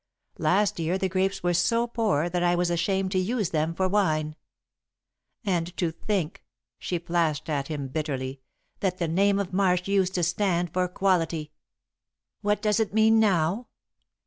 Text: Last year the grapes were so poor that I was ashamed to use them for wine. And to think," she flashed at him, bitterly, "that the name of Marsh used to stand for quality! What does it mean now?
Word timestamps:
Last 0.39 0.79
year 0.79 0.97
the 0.97 1.07
grapes 1.07 1.43
were 1.43 1.53
so 1.53 1.85
poor 1.85 2.27
that 2.27 2.41
I 2.41 2.55
was 2.55 2.71
ashamed 2.71 3.11
to 3.11 3.19
use 3.19 3.51
them 3.51 3.75
for 3.75 3.87
wine. 3.87 4.35
And 5.45 5.77
to 5.77 5.91
think," 5.91 6.43
she 6.79 6.97
flashed 6.97 7.47
at 7.49 7.67
him, 7.67 7.87
bitterly, 7.87 8.41
"that 8.79 8.97
the 8.97 9.07
name 9.07 9.37
of 9.37 9.53
Marsh 9.53 9.87
used 9.87 10.15
to 10.15 10.23
stand 10.23 10.73
for 10.73 10.87
quality! 10.87 11.51
What 12.41 12.63
does 12.63 12.79
it 12.79 12.95
mean 12.95 13.19
now? 13.19 13.67